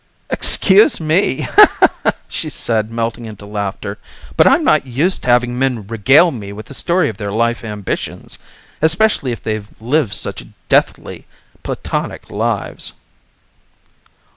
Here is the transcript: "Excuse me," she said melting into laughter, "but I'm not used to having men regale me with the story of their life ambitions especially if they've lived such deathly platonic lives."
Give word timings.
"Excuse 0.31 0.99
me," 0.99 1.47
she 2.27 2.49
said 2.49 2.89
melting 2.89 3.25
into 3.25 3.45
laughter, 3.45 3.99
"but 4.35 4.47
I'm 4.47 4.63
not 4.63 4.87
used 4.87 5.21
to 5.21 5.27
having 5.27 5.59
men 5.59 5.85
regale 5.85 6.31
me 6.31 6.51
with 6.51 6.65
the 6.65 6.73
story 6.73 7.07
of 7.07 7.17
their 7.17 7.31
life 7.31 7.63
ambitions 7.63 8.39
especially 8.81 9.31
if 9.31 9.43
they've 9.43 9.67
lived 9.79 10.15
such 10.15 10.43
deathly 10.69 11.27
platonic 11.61 12.31
lives." 12.31 12.93